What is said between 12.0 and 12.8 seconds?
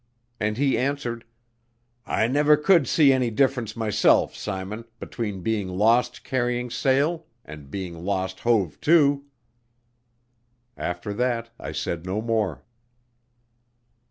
no more.